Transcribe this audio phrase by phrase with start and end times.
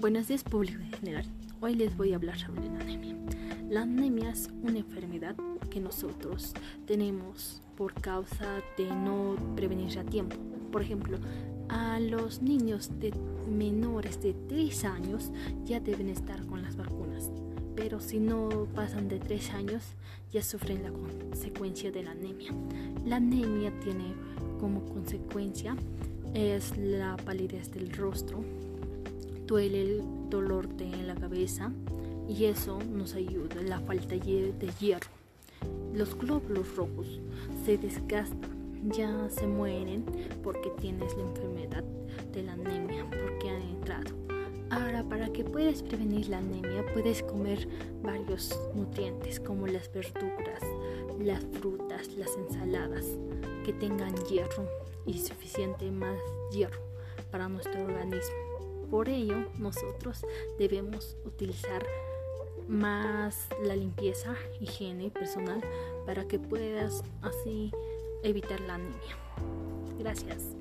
[0.00, 1.24] Buenos días público en general.
[1.60, 3.16] Hoy les voy a hablar sobre la anemia.
[3.68, 5.34] La anemia es una enfermedad
[5.70, 6.54] que nosotros
[6.86, 10.36] tenemos por causa de no prevenir a tiempo.
[10.70, 11.18] Por ejemplo,
[11.68, 13.12] a los niños de
[13.50, 15.32] menores de 3 años
[15.64, 17.32] ya deben estar con las vacunas,
[17.74, 19.82] pero si no pasan de 3 años
[20.30, 22.54] ya sufren la consecuencia de la anemia.
[23.04, 24.14] La anemia tiene
[24.60, 25.74] como consecuencia
[26.34, 28.44] es la palidez del rostro,
[29.48, 31.72] duele el dolor de la cabeza
[32.28, 35.10] y eso nos ayuda, la falta de hierro.
[35.94, 37.18] Los glóbulos rojos
[37.64, 40.04] se desgastan, ya se mueren
[40.44, 41.82] porque tienes la enfermedad
[42.32, 44.14] de la anemia, porque han entrado.
[44.70, 47.66] Ahora, para que puedas prevenir la anemia, puedes comer
[48.02, 50.62] varios nutrientes como las verduras,
[51.18, 53.06] las frutas, las ensaladas
[53.64, 54.68] que tengan hierro
[55.06, 56.20] y suficiente más
[56.52, 56.82] hierro
[57.30, 58.57] para nuestro organismo.
[58.90, 60.24] Por ello, nosotros
[60.58, 61.84] debemos utilizar
[62.68, 65.60] más la limpieza, higiene personal
[66.06, 67.70] para que puedas así
[68.22, 69.16] evitar la anemia.
[69.98, 70.54] Gracias.